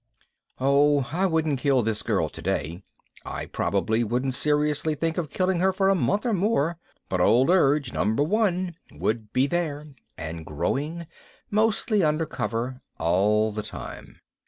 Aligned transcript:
Oh, 0.59 1.07
I 1.13 1.27
wouldn't 1.27 1.59
kill 1.59 1.83
this 1.83 2.01
girl 2.01 2.27
today, 2.27 2.81
I 3.23 3.45
probably 3.45 4.03
wouldn't 4.03 4.33
seriously 4.33 4.95
think 4.95 5.19
of 5.19 5.29
killing 5.29 5.59
her 5.59 5.71
for 5.71 5.89
a 5.89 5.93
month 5.93 6.25
or 6.25 6.33
more, 6.33 6.79
but 7.07 7.21
Old 7.21 7.51
Urge 7.51 7.93
Number 7.93 8.23
One 8.23 8.77
would 8.91 9.31
be 9.31 9.45
there 9.45 9.93
and 10.17 10.43
growing, 10.43 11.05
mostly 11.51 12.01
under 12.03 12.25
cover, 12.25 12.81
all 12.97 13.51
the 13.51 13.61
time. 13.61 14.21